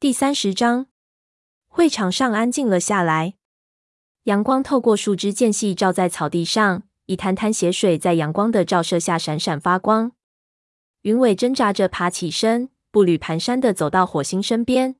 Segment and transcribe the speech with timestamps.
[0.00, 0.86] 第三十章，
[1.68, 3.34] 会场上安静了下来。
[4.22, 10.12] 阳光透过树枝间隙照在草地上，一滩滩血水在阳光的照射下闪闪发光。
[11.02, 14.96] 云尾挣扎着爬起身，步履蹒跚地走到火星身边。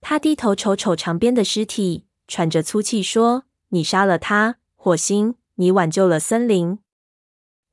[0.00, 6.78] 他低头瞅瞅长鞭的尸体，喘着粗气说：“你杀了他，火星，你挽救了森林。”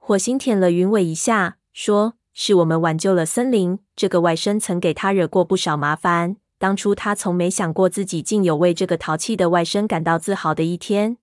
[0.02, 2.16] 火星舔了云尾一下，说。
[2.44, 3.78] 是我们挽救了森林。
[3.96, 6.38] 这个外甥曾给他惹过不少麻烦。
[6.58, 11.18] 当初他从没想过自己竟有为这个淘气的外甥感到自豪的一天。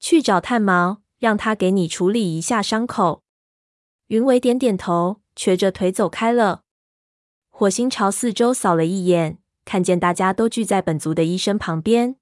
[0.00, 3.22] 去找炭毛，让他给你处理一下伤口。
[4.08, 6.62] 云伟点点头，瘸着腿走开了。
[7.48, 12.16] 火星朝四周扫了一眼，看见大家都聚在本族的医生旁边。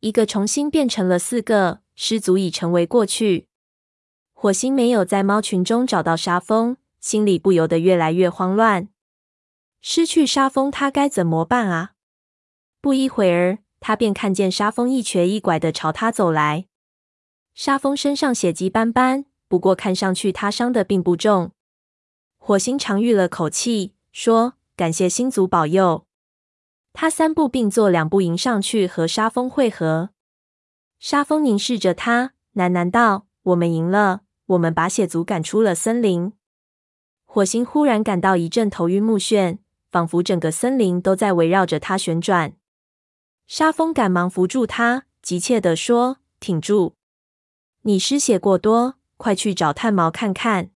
[0.00, 3.48] 一个重新变成了四个，尸足已成为过去。
[4.32, 6.78] 火星没有在猫群中找到沙蜂。
[7.00, 8.88] 心里不由得越来越慌乱。
[9.80, 11.92] 失去沙蜂，他该怎么办啊？
[12.80, 16.66] 不一会儿，他便看见沙蜂一瘸一拐的朝他走来。
[17.54, 21.52] 沙蜂身上血迹斑斑，不过看上去他伤的并不重。
[22.36, 26.06] 火星长吁了口气，说：“感谢星族保佑。”
[26.94, 30.10] 他三步并作两步迎上去和沙蜂会合。
[30.98, 36.32] 沙蜂凝视着他，喃喃道：“我们赢了，我们把血族赶出了森林。”
[37.30, 39.58] 火星忽然感到一阵头晕目眩，
[39.90, 42.54] 仿佛整个森林都在围绕着他旋转。
[43.46, 46.94] 沙风赶忙扶住他，急切地说：“挺住！
[47.82, 50.70] 你失血过多，快去找炭毛看看。”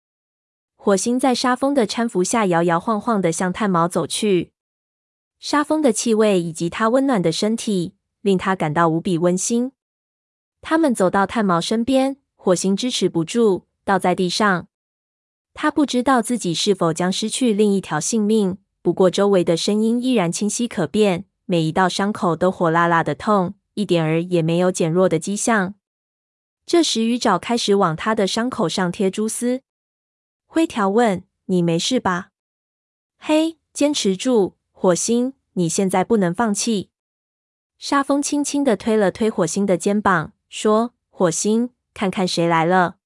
[0.77, 4.53] 火星在沙风的搀扶下摇摇晃晃地向炭毛走去。
[5.39, 9.73] 沙风的气味以及他温暖的身体，令他感到无比温馨。
[10.61, 14.69] 他们走到炭毛身边，火星支持不住，倒在地上。
[15.55, 25.75] 他不知道自己是否将失去另一条性命，不过周围的声音依然清晰可辨，每一道伤口都火辣辣的痛，一点儿也没有减弱的迹象。
[26.65, 29.63] 这时，鱼爪开始往他的伤口上贴蛛丝。
[30.47, 32.31] 灰条问：“你没事吧
[33.19, 36.91] ？”“嘿，坚持住，火星，你现在不能放弃。”
[37.79, 42.97] 沙风轻轻地推了推火星的肩膀，说：“火星，看看谁来了。”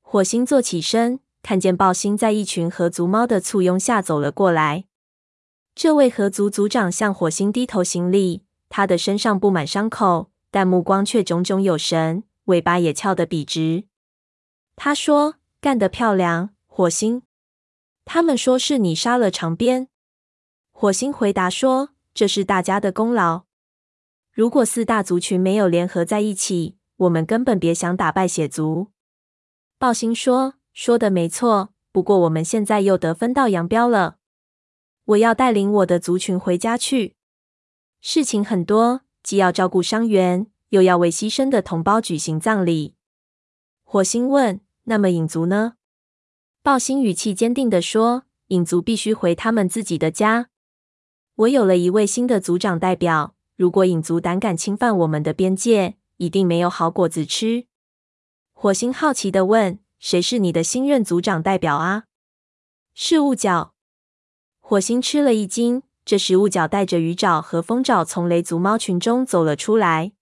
[0.00, 1.20] 火星坐起身。
[1.42, 4.84] 看见豹星在一群河族猫的簇拥下走了过来。
[5.74, 13.84] 这位河族族长向火星低头行礼，他的身上布满伤口，但目光却炯炯有神，尾巴也翘得笔直。
[14.74, 17.22] 他说：“干得漂亮，火星。”
[18.04, 19.88] 他们说是你杀了长鞭。
[20.72, 23.44] 火星回答说：“这是大家的功劳。
[24.32, 28.88] 如果四大族群没有联合在一起，我们根本别想打败血族。”
[29.78, 30.57] 豹星说。
[30.80, 34.18] 说的没错，不过我们现在又得分道扬镳了。
[35.06, 37.16] 我要带领我的族群回家去，
[38.00, 42.94] 事情很多，既要照顾伤员，又要为牺牲的同胞举行葬礼。
[43.82, 45.72] 火星问：“那么影族呢？”
[46.62, 48.22] 暴星语气坚定地说
[48.54, 50.50] ：“影族必须回他们自己的家。
[51.34, 57.66] 我有了一位新的族长代表，如果影族胆敢侵犯我们的边界，一定没有好果子吃。”
[58.54, 59.80] 火星好奇地问。
[59.98, 62.04] 谁是你的新任族长代表啊？
[62.94, 63.74] 是雾角。
[64.60, 65.82] 火星吃了一惊。
[66.04, 70.12] 这时，雾角带着鱼爪和风爪从雷族猫群中走了出来。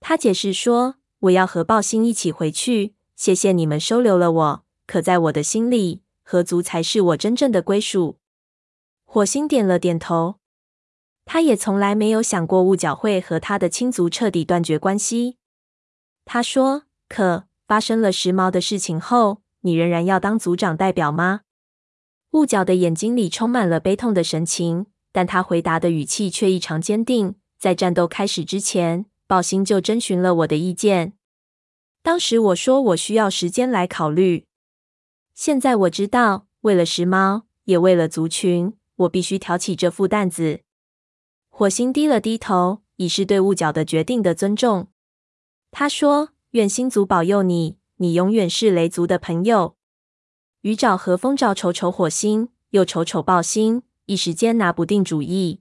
[0.00, 2.94] 他解释说：“我要和豹星一起回去。
[3.14, 8.18] 谢谢你们收留了我，可在我的心里，河族才是我真正的归属。”
[9.06, 10.40] 火星点了点头。
[11.24, 15.36] 他也从来没有想过雾角会和他的亲族彻底断绝关系。
[16.24, 21.42] 他说：“可。”发生了时髦的事情后，你仍然要当组长代表吗？
[22.30, 27.34] 雾角的眼睛里充满了悲痛的神情，但他回答的语气却异常坚定。
[27.58, 31.12] 在战斗开始之前，豹星就征询了我的意见。
[32.02, 34.46] 当时我说我需要时间来考虑。
[35.34, 40.62] 现在我知道，为了时髦，也为了族群，我必须挑起这副担子。
[41.50, 44.88] 火星低了低头，以示对雾角的决定的尊重。
[45.70, 46.30] 他说。
[46.52, 49.76] 愿星族保佑你，你永远是雷族的朋友。
[50.62, 55.60] 鱼爪和风爪瞅瞅火星，又瞅瞅豹星，一时间拿不定主意。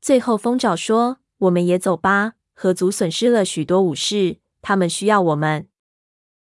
[0.00, 2.34] 最后，风爪说：“我们也走吧。
[2.54, 5.68] 河族损失了许多武士，他们需要我们。”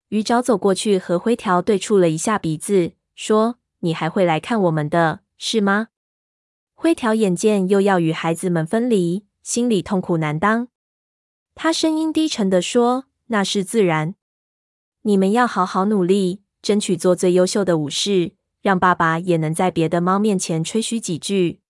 [0.10, 5.88] 鱼爪走过去和灰条对触了一下鼻子，说：“你还会来看我们的，是吗？”
[6.75, 10.68] 灰条眼见又要与孩子们分离，心里痛苦难当。
[11.56, 13.06] 他声音低沉地说。
[13.30, 14.14] 那是自然。
[15.02, 21.62] 你们要好好努力，争取做最优秀的武士，让爸爸也能在别的猫面前吹嘘几句。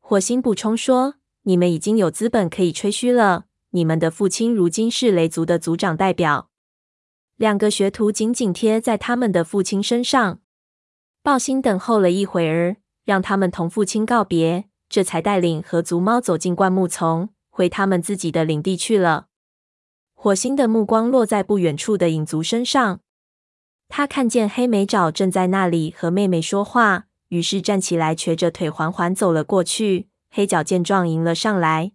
[0.00, 3.46] 火星补充说：“你们已经有资本可以吹嘘了。
[3.70, 6.50] 你们的父亲如今是雷族的族长代表。”
[7.38, 10.40] 两个学徒紧紧贴在他们的父亲身上。
[11.22, 19.28] 豹星等候了一会儿，让他们同父亲告别，这才带领合族猫走进灌木丛，回他们自己的领地去了。
[20.22, 23.00] 火星的目光落在不远处的影族身上，
[23.88, 30.10] 他看见黑莓爪正在那里和妹妹说话，于是站起来，瘸着腿缓缓走了过去。
[30.30, 31.92] 黑角见状，迎了上来。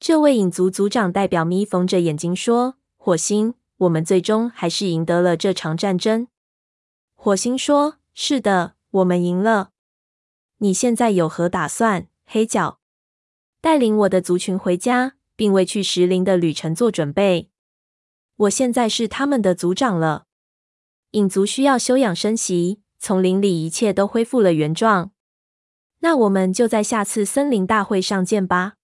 [0.00, 6.28] 这位影族族长代表眯缝着眼睛说：“火星，我们最终还是赢得了这场战争。”
[7.14, 9.72] 火星说：“是的，我们赢了。
[10.60, 12.78] 你现在有何打算？”黑角
[13.60, 15.16] 带领我的族群回家。
[15.36, 17.50] 并为去石林的旅程做准备。
[18.36, 20.24] 我现在是他们的族长了。
[21.12, 25.12] 影族需要休养生息，丛林里一切都恢复了原状。
[26.00, 28.74] 那我们就在下次森林大会上见吧。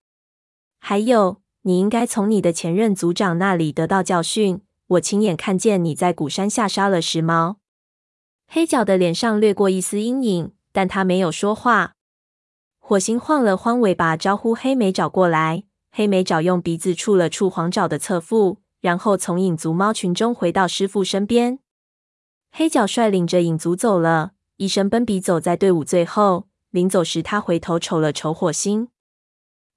[0.79, 4.63] 还有，你应该从你的前任族长那里得到教训。
[4.89, 7.57] 我亲眼看见你在古山下杀了时髦。
[8.47, 11.95] 黑角的脸上掠过一丝阴影，但他没有说话。
[12.79, 15.65] 火星晃了晃尾巴，招呼黑莓找过来。
[15.95, 21.59] 黑莓爪用鼻子触了触黄爪的侧腹，然后从影族猫群中回到师傅身边。
[22.51, 26.49] 黑角率领着影族走了，医生奔比走在队伍最后。
[26.71, 28.89] 临走时，他回头瞅了瞅火星。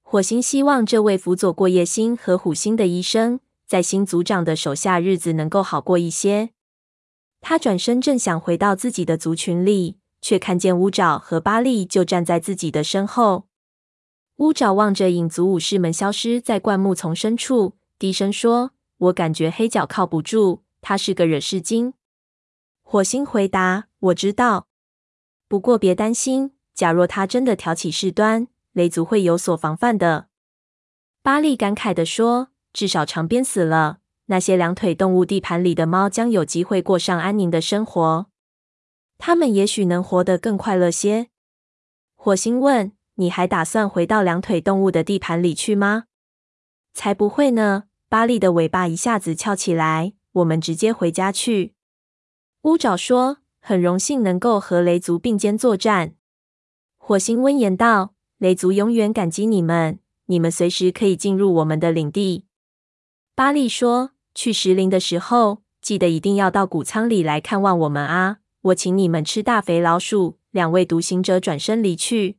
[0.00, 6.48] 火星希望这位辅佐过夜星和虎星的医生，在新族长的手下日子能够好过一些。
[7.42, 13.44] 他转身正想回到自己的族群里，却看见乌爪和巴利就站在自己的身后。
[14.36, 21.94] 乌爪望着影族武士们消失在灌木丛深处，低声说：“我感觉黑角靠不住，他是个惹事精。”
[22.84, 24.68] 火星回答：“我知道，
[25.48, 30.28] 不过别担心，假若他真的挑起事端，雷族会有所防范的。”
[31.24, 38.26] 巴利感慨地说：“至少长鞭死了，那些两腿动物地盘里的猫将有机会过上安宁的生活，
[39.16, 41.28] 他们也许能活得更快乐些。”
[42.14, 42.95] 火星问。
[43.16, 46.04] 你还打算回到两腿动物的地盘里去吗？
[46.94, 47.84] 才不会呢！
[48.08, 50.14] 巴利的尾巴一下子翘起来。
[50.32, 51.72] 我们直接回家去。
[52.62, 56.14] 乌爪说：“很荣幸能够和雷族并肩作战。”
[56.98, 62.44] 火星温言道：“雷族永远感激你们，你们随时可以进入我们的领地。”
[63.34, 68.38] 巴利说：“去石林的时候，记得一定要到谷仓里来看望我们啊！
[68.60, 72.38] 我请你们吃大肥老鼠。”两位独行者转身离去。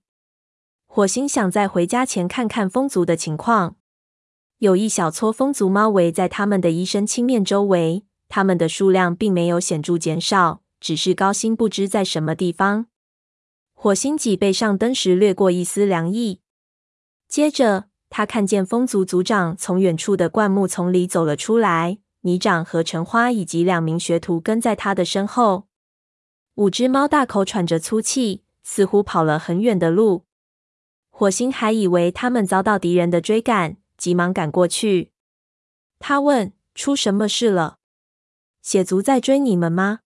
[0.98, 3.76] 火星想在回家前看看风族的情况。
[4.58, 12.88] 有一小撮风族猫围在他们的医生青面周围，它们的数量并没有显著减少，只是高星不知在什么地方。
[13.76, 16.40] 火星脊背上登时掠过一丝凉意。
[17.28, 25.68] 接着，他看见风族族长从远处的灌木丛里走了出来，泥掌和橙花以及两名学徒跟在他的身后。
[26.56, 30.24] 五只猫大口喘着粗气，似乎跑了很远的路。
[31.20, 35.14] 火星还以为他们遭到敌人的追赶，急忙赶过去。
[35.98, 37.80] 他问：“出什么事了？
[38.62, 40.02] 血族在追你们吗？”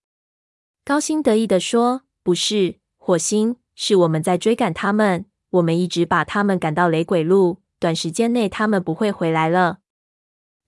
[0.85, 5.25] 高星得意地说：“不是，火星，是我们在追赶他们。
[5.49, 9.79] 我们一直把他们赶到雷鬼路，短时间内他们不会回来了。”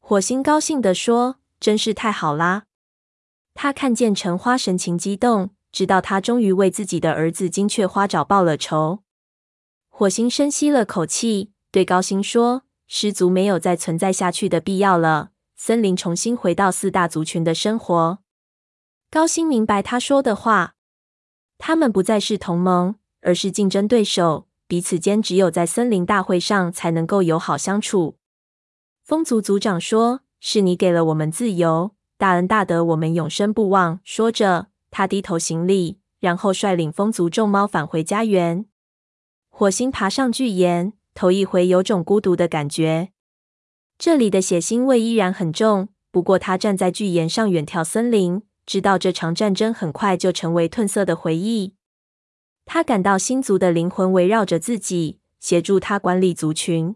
[0.05, 2.63] 火星高兴地说：“真是太好啦！”
[3.55, 9.02] 他看见橙花神情激动，知道他终于为自己的儿子金雀花爪报了仇。
[9.95, 18.17] 火星深吸了口气，对高星说：“狮族没有再存在下去的必要了，森林重新回到四大族群的生活。”
[19.11, 20.73] 高星明白他说的话，
[21.59, 28.17] 他们不再是同盟，而是竞争对手，彼此间只有在森林大会上才能够友好相处。
[29.03, 38.65] 风族族长说：“是你给了我们自由，大恩大德，我们永生不忘。”说着，他低头行礼，然后率领风族众猫返回家园。
[39.55, 43.11] 火星爬上巨岩，头一回有种孤独的感觉。
[43.99, 51.75] 这里的血腥味依然很重，不过他站在巨岩上远眺森林，知道这场战争很快就成为褪色的回忆。
[52.65, 56.95] 他感到星族的灵魂围绕着自己，协助他管理族群。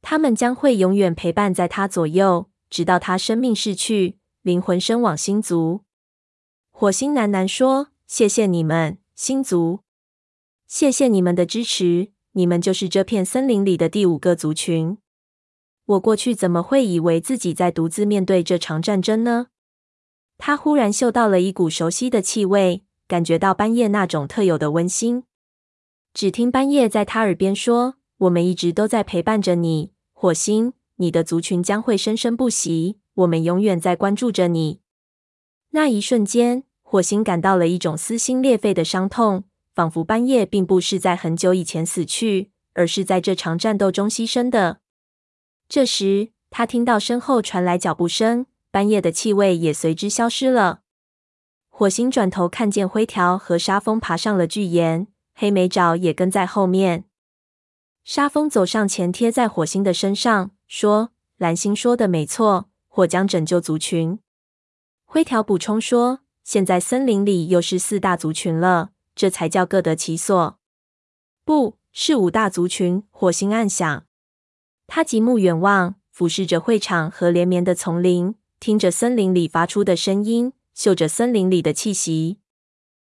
[0.00, 5.82] 他们将会永远陪伴在他左右，直到他生命逝去，灵魂升往星族。
[6.70, 9.80] 火星喃喃说：“谢谢你们，星族。”
[10.68, 14.98] 谢谢你们的支持，你们就是这片森林里的第五个族群。
[15.86, 19.46] 我过去怎么会以为自己在独自面对这场战争呢？
[20.36, 25.24] 他忽然嗅到了一股熟悉的气味，感觉到半夜那种特有的温馨。
[26.12, 32.98] 只听斑叶在他耳边说：“我们一直都在陪伴着你，火星，你的族群将会生生不息。
[33.14, 34.82] 我们永远在关注着你。”
[35.72, 39.44] 那一瞬间，火星感到了一种撕心裂肺的伤痛，
[39.78, 44.80] 仿佛斑叶并不是在很久以前死去，而是在这场战斗中牺牲的。
[45.68, 50.80] 这时，他听到身后传来脚步声，斑叶的气味也随之消失了。
[51.68, 57.04] 火星转头看见灰条和沙风爬上了巨岩，黑莓爪也跟在后面。
[58.02, 64.18] 沙风走上前，贴在火星的身上，说：“蓝星说的没错，火将拯救族群。”
[65.06, 70.58] 灰条补充说：“现在森林里又是四大族群了，这才叫各得其所。
[71.44, 74.04] 不是五大族群。”火星暗想。
[74.86, 80.52] 他极目远望，俯视着会场和连绵的丛林，听着森林里发出的声音。
[80.72, 82.38] 嗅着森林里的气息，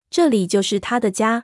[0.09, 1.43] 这里就是他的家。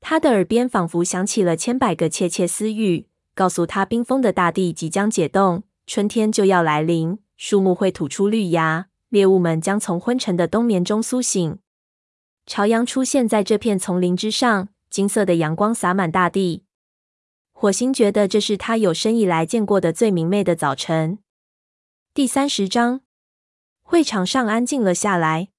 [0.00, 11.58] 他的耳边仿佛响起了千百个窃窃私语，告诉他冰封的大地即将解冻，春天就要来临，树木会吐出绿芽，猎物们将从昏沉的冬眠中苏醒。
[12.50, 16.64] 朝阳出现在这片丛林之上，金色的阳光洒满大地。
[17.52, 21.20] 火星觉得这是他有生以来见过的最明媚的早晨。
[22.12, 23.02] 第三十章。
[23.82, 25.50] 会场上安静了下来，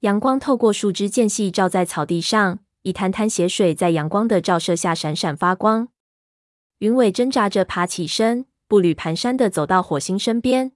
[0.00, 5.88] 阳光透过树枝间隙照在草地上，一滩滩血水在阳光的照射下闪闪发光。
[6.80, 10.72] 云尾挣扎着爬起身，步履蹒跚地走到火星身边。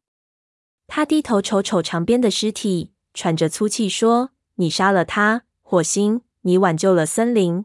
[0.87, 7.65] 他低头瞅瞅场边的尸体，喘着粗气说：“你杀了他，火星，你挽救了森林。”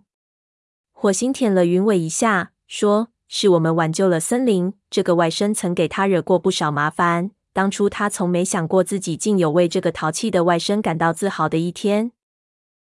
[0.94, 4.74] 火星舔了云尾一下，说：“是我们挽救了森林。
[4.90, 12.14] 这个外甥曾给他惹过不少麻烦。”当初他从没想过自己竟有为这个淘气的外甥感到自豪的一天。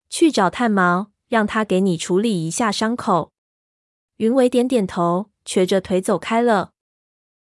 [0.09, 3.31] 去找炭毛，让他给你处理一下伤口。
[4.17, 6.71] 云尾点点头，瘸着腿走开了。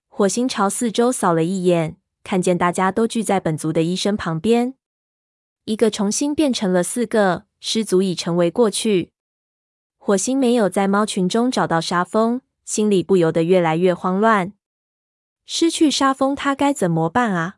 [0.08, 4.74] 火星朝四周扫了一眼，看见大家都聚在本族的医生旁边。
[5.68, 9.12] 一个重新变成了四个，失足已成为过去。
[9.98, 14.54] 火星没有在猫群中找到沙风，心里不由得越来越慌乱。
[15.44, 17.56] 失去沙风，他该怎么办啊？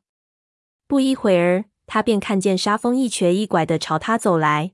[0.88, 4.72] 不一会儿，他便看见沙风一瘸一拐的朝他走来。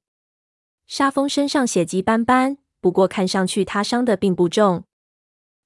[0.86, 4.84] 沙风身上血迹斑斑，不过看上去他伤得并不重。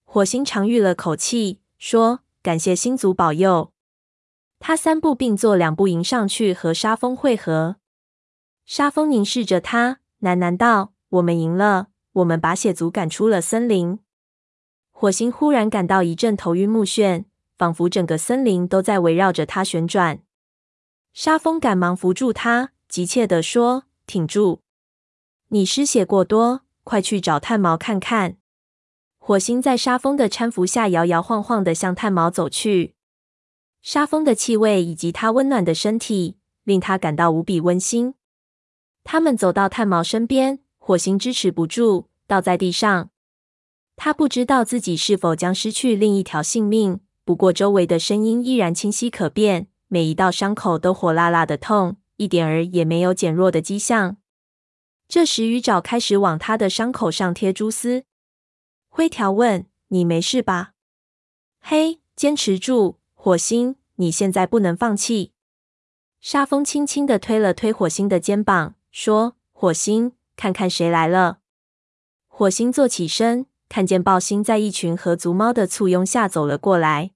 [0.02, 3.69] 火星长吁了口气，说：“感谢星族保佑。”
[4.60, 7.76] 他三步并作两步迎上去和沙风会合。
[8.64, 13.98] 沙风凝视着他，喃喃道：“我们赢了，我们把血族赶出了森林。”
[14.92, 17.24] 火星忽然感到一阵头晕目眩。
[17.60, 20.22] 仿佛整个森林都在围绕着他旋转。
[21.12, 24.60] 沙峰赶忙扶住他，急切地说：“挺住！
[25.48, 28.38] 你失血过多，快去找炭毛看看。”
[29.20, 32.94] 火星在沙峰的搀扶下摇摇晃晃地向炭毛走去。
[33.82, 38.14] 沙风的气味以及他温暖的身体，令他感到无比温馨。
[39.02, 43.10] 他们走到炭毛身边，火星支持不住，倒在地上。
[43.96, 47.00] 他不知道自己是否将失去另一条性命。
[47.24, 54.18] 不过，周围的声音依然清晰可辨，每一道伤口都火辣辣的痛，一点儿也没有减弱的迹象。
[55.08, 58.04] 这时，鱼爪开始往他的伤口上贴蛛丝。
[58.88, 60.72] 灰条问：“你没事吧
[61.60, 65.32] ？”“嘿，坚持住，火星，你现在不能放弃。”
[66.22, 71.40] 沙风轻轻地推了推火星的肩膀，说：“火星，看看谁来了。”
[72.26, 77.10] 火星坐起身，看见豹星在一群河族猫的簇拥下走了过来。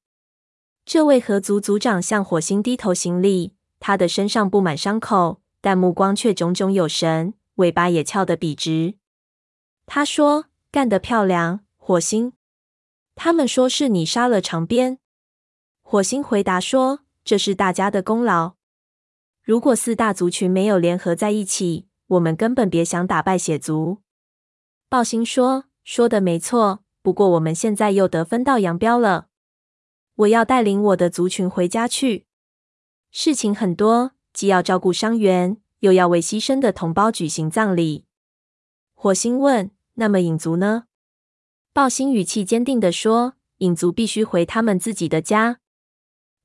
[0.85, 8.97] 这位河族族长向火星低头行礼，他的身上布满伤口，但目光却炯炯有神，尾巴也翘得笔直。
[9.87, 12.35] 他说：“干得漂亮，火星！
[13.15, 14.99] 他们说是你杀了长鞭。”
[15.95, 18.55] 火星回答说：“这是大家的功劳。
[19.45, 23.99] 如果四大族群没有联合在一起，我们根本别想打败血族。”
[24.91, 29.29] 暴星说：“说的没错，不过我们现在又得分道扬镳了。”
[30.19, 32.27] 我要带领我的族群回家去，
[33.13, 38.05] 事情很多，既要照顾伤员，又要为牺牲的同胞举行葬礼。
[38.95, 40.87] 火星问：“那么影族呢？”
[41.73, 45.61] 暴星语气坚定地说：“影族必须回他们自己的家。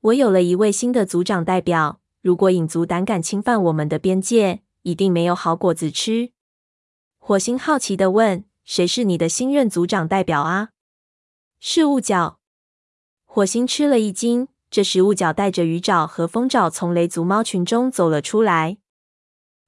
[0.02, 6.32] 我有了一位新的族长代表，如果影族胆敢侵犯我们的边界，一定没有好果子吃。”
[7.20, 10.70] 火星好奇地问：“谁是你的新任族长代表啊？”
[11.60, 12.40] 是雾角。
[13.26, 18.78] 火星吃了一惊，这时雾角带着鱼爪和风爪从雷族猫群中走了出来。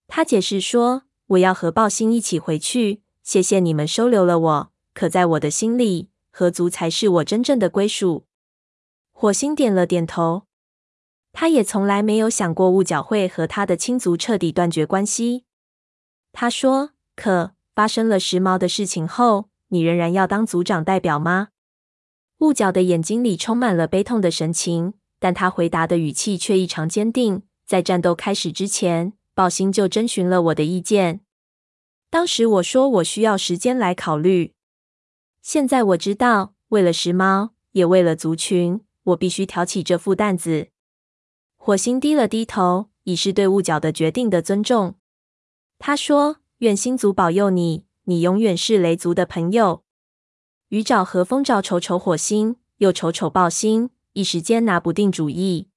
[0.07, 8.25] 他解释说：“我要和豹星一起回去，谢谢你们收留了我，可在我的心里，河族才是我真正的归属。”
[9.21, 10.47] 火星点了点头。
[11.31, 15.45] 他也从来没有想过雾角会和他的亲族彻底断绝关系。
[16.31, 21.49] 他说：“可发生了时髦的事情后，你仍然要当族长代表吗？”
[22.41, 27.43] 雾角的眼睛里充满了悲痛的神情，但他回答的语气却异常坚定。
[27.67, 31.21] 在战斗开始之前，豹星就征询了我的意见。
[32.09, 34.55] 当时我说我需要时间来考虑。
[35.43, 40.69] 现在我知道，为了时髦，也为了族群，我必须挑起这副担子。
[41.57, 44.95] 火星低了低头，以示对雾角的决定的尊重。
[45.77, 49.83] 他说：“愿星族保佑你，你永远是雷族的朋友。”
[50.69, 55.67] 鱼爪和风爪瞅瞅火星，又瞅瞅豹星，一时间拿不定主意。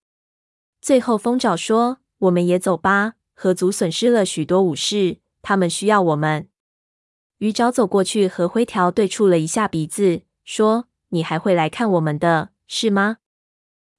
[0.80, 3.14] 最后，风爪说：“我们也走吧。
[3.34, 6.48] 河族损失了许多武士，他们需要我们。”
[7.38, 13.18] 鱼爪走过去和灰条对触了一下鼻子，说：“你还会来看我们的，是吗？”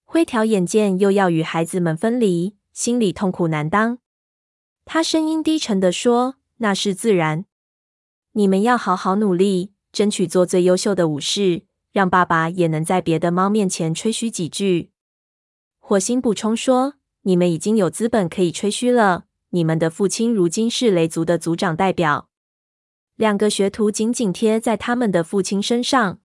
[0.04, 4.00] 灰条眼见又要与孩子们分离，心里痛苦难当。
[4.84, 7.46] 他声音低沉地说：“那是自然。
[8.34, 11.64] 你们要好好努力，争取做最优秀的武士，
[11.94, 14.92] 让爸爸也能在别的猫面前吹嘘几句。”
[15.80, 19.24] 火星补充说：“你们已经有资本可以吹嘘了。
[19.52, 22.28] 你们的父亲如今是雷族的族长代表。”
[23.16, 26.20] 两个学徒紧紧贴在他们的父亲身上。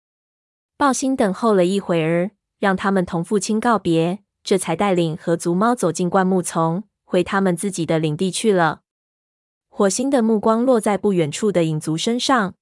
[0.77, 2.33] 豹星等候了一会儿。
[2.61, 8.83] 让他们同父亲告别，这才带领河族猫走进灌木丛，回他们自己的领地去了。
[9.69, 12.55] 火星的目光落在不远处的影族身上，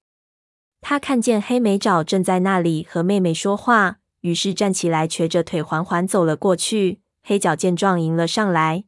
[0.80, 7.00] 他看见黑莓爪正在那里和妹妹说话，于是站起来，瘸着腿缓缓走了过去。
[7.24, 8.84] 黑角见状，迎了上来。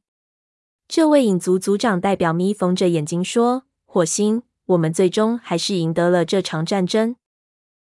[0.89, 7.17] 这位影族族长代表眯缝着眼睛说：“火星，我们最终还是赢得了这场战争。”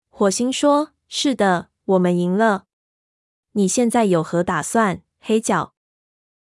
[0.09, 2.65] 火星说：“是的，我们赢了。”
[3.57, 5.73] 你现在有何打算，黑角？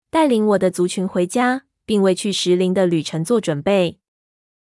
[0.10, 4.00] 带领我的族群回家，并为去石林的旅程做准备。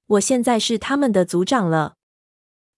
[0.06, 1.96] 我现在是他们的族长了。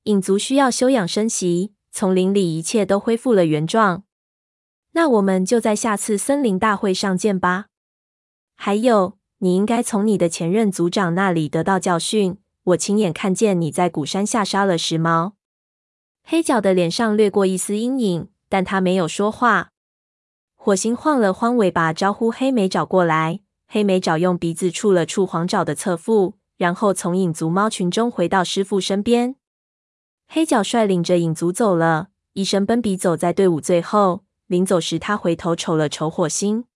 [0.05, 4.03] 影族需要休养生息，丛林里一切都恢复了原状。
[4.95, 7.67] 那我们就在下次森林大会上见吧。
[8.57, 12.39] 还有，你应该从你的前任族长那里得到教训。
[12.65, 15.37] 我亲眼看见你在古山下杀了石猫。
[16.25, 18.29] 黑角的脸上掠过一丝阴影。
[18.55, 19.71] 但他没有说话。
[20.55, 23.41] 火星晃了晃尾巴，招呼黑莓爪过来。
[23.67, 29.35] 黑莓爪用鼻子触了触黄爪的侧腹，然后从影族猫群中回到师傅身边。
[30.29, 34.23] 黑角率领着影族走了，医生奔比走在队伍最后。
[34.47, 36.67] 临走时，他回头瞅了瞅火星。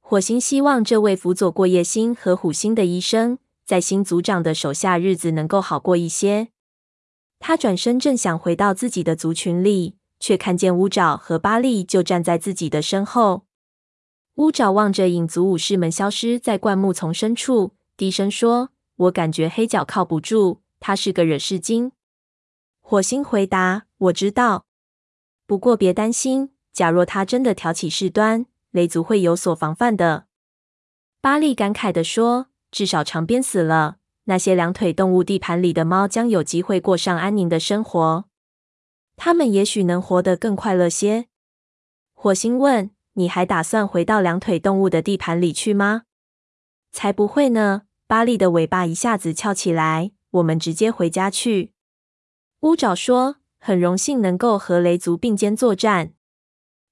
[0.00, 6.48] 火星希望这位辅佐过夜星和虎星的医生，在新族长的手下日子能够好过一些。
[7.38, 9.96] 他转身正想回到自己的族群里。
[10.20, 13.46] 却看见乌爪和巴利就站在自己的身后。
[14.36, 21.92] 乌爪望着影族武士们消失在灌木丛深处，低声说：“我感觉黑角靠不住，他是个惹事精。”
[22.80, 24.66] 火星回答：“我知道，
[25.46, 30.26] 不过别担心，假若他真的挑起事端，雷族会有所防范的。”
[31.20, 38.24] 巴利感慨地说：“至少长鞭死了，那些两腿动物地盘里的猫将有机会过上安宁的生活。”
[39.22, 41.26] 他们也许能活得更快乐些。
[42.14, 46.04] 火星问：“你还打算回到两腿动物的地盘里去吗
[46.90, 50.12] ？”“才不会呢！”巴利的尾巴一下子翘起来。
[50.40, 51.74] “我们直接回家去。”
[52.60, 56.14] 乌爪说：“很荣幸能够和雷族并肩作战。”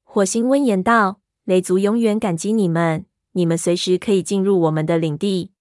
[0.04, 5.52] 火星温言道：“雷族永远感激你们，你们随时可以进入我们的领地。”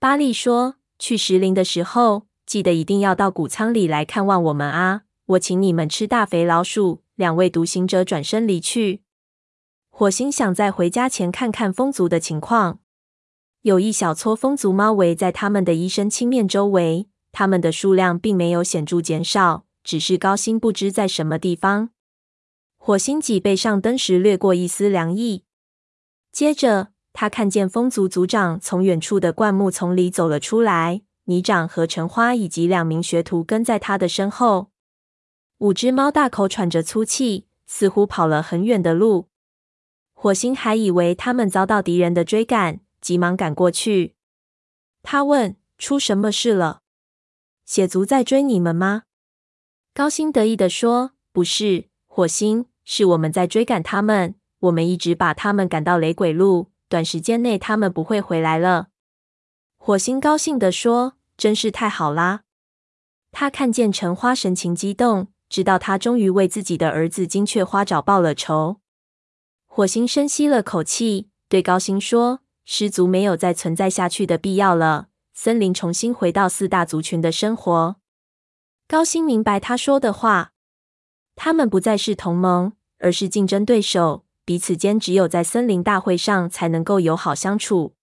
[0.00, 7.02] 巴利说：“去石林的时候，记得一定要到谷仓里来看望我们啊。”我请你们吃大肥老鼠。
[7.16, 9.00] 两位独行者转身离去。
[9.88, 12.80] 火星想在回家前看看风族的情况。
[13.62, 21.88] 有一小撮风族猫围在他们的医生青面周围，他们的数量并没有显著减少，只是高星不知在什么地方。
[22.76, 25.44] 火星脊背上登时掠过一丝凉意。
[26.30, 34.70] 接着，他看见风族族长从远处的灌木丛里走了出来，泥掌和橙花以及两名学徒跟在他的身后。
[35.58, 39.28] 五只猫大口喘着粗气，似乎跑了很远的路。
[40.12, 44.14] 火星还以为他们遭到敌人的追赶，急忙赶过去。
[45.02, 46.82] 他问：“出什么事了？
[47.64, 49.04] 血族在追你们吗？”
[49.94, 54.34] 高兴得意地说：“不是，火星，是我们在追赶他们。
[54.60, 58.88] 我们一直把他们赶到雷鬼路，短时间内他们不会回来了。”
[59.78, 62.42] 火星高兴地说：“真是太好啦！
[63.30, 68.80] 他看见橙花，神情激动，直到他终于为自己的儿子金雀花找报了仇。
[69.66, 77.96] 火星深吸了口气，对高星说：“狮族没有再存在下去的必要了，森林重新回到四大族群的生活。”
[78.88, 80.52] 高星明白他说的话，
[81.34, 87.94] 他们不再是同盟，而是竞争对手，彼此间只有在森林大会上才能够友好相处。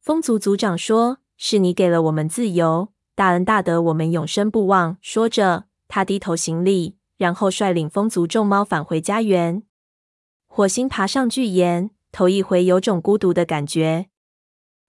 [0.00, 9.62] 风族族长说：“是你给了我们自由，大恩大德，我们永生不忘。”说着，他低头行礼，然后率领风族众猫返回家园。
[10.46, 14.06] 火星爬上巨岩，头一回有种孤独的感觉。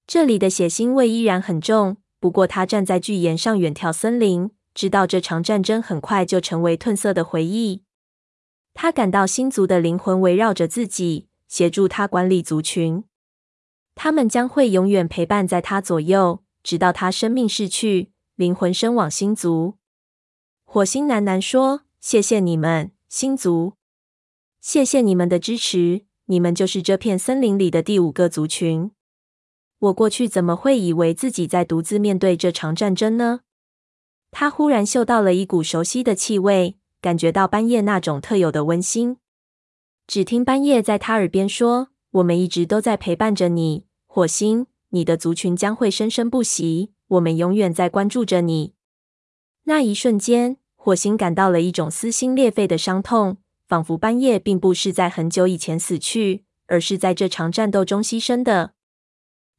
[0.06, 7.84] 这里的血腥味依然很重，不过他站在巨岩上远眺森林，知道这场战争很快就成为褪色的回忆。
[8.74, 13.04] 他感到星族的灵魂围绕着自己，协助他管理族群。
[13.96, 19.77] 他们将会永远陪伴在他左右，直到他生命逝去，灵魂升往星族。
[20.70, 23.76] 火星喃喃说：“谢谢你们，星族，
[24.60, 26.04] 谢谢你们的支持。
[26.26, 28.92] 你们就是这片森林里的第五个族群。
[29.80, 33.40] 我过去怎么会以为自己在独自面对这场战争呢？”
[34.30, 39.16] 他忽然嗅到了一股熟悉的气味，感觉到斑叶那种特有的温馨。
[40.06, 44.68] 只听斑叶在他耳边说：“我们一直都在陪伴着你，火星。
[44.90, 46.92] 你的族群将会生生不息。
[47.08, 48.74] 我们永远在关注着你。”
[49.70, 53.36] 那一瞬间，火星感到了一种撕心裂肺的伤痛，
[53.68, 58.72] 仿佛斑叶并不是在很久以前死去，而是在这场战斗中牺牲的。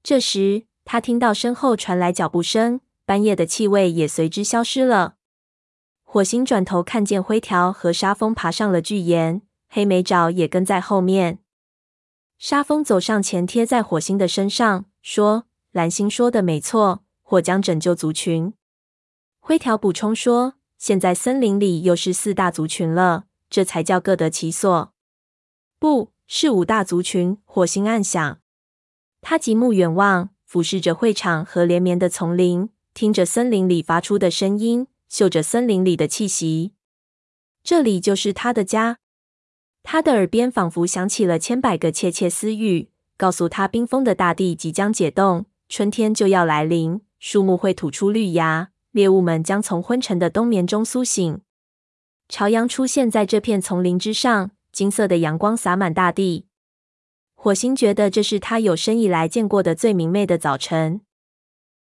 [0.03, 2.81] 这时，他听到身后传来脚步声。
[3.05, 5.17] 斑叶的气味也随之消失了。
[6.05, 11.39] 火星转头看见灰条和沙风爬上了巨岩，黑莓爪也跟在后面。
[12.39, 18.55] 沙风走上前，贴在火星的身上，说：“蓝星说的没错，火将拯救族群。”
[19.49, 24.93] 灰条补充说：“现在森林里又是四大族群了，这才叫各得其所。
[25.79, 28.41] 不是五大族群。”火星暗想。
[29.23, 32.69] 他极目远望，俯视着会场和连绵的丛林。
[32.93, 36.75] 听着森林里发出的声音，嗅着森林里的气息，
[37.65, 38.99] 这里就是他的家。
[39.83, 51.41] 他的耳边仿佛响起了千百个窃窃私语，告诉他冰封的大地即将解冻，春天就要来临，树木会吐出绿芽，猎物们将从昏沉的冬眠中苏醒。
[52.29, 56.47] 朝阳出现在这片丛林之上，金色的阳光洒满大地。
[57.35, 61.01] 火星觉得这是他有生以来见过的最明媚的早晨。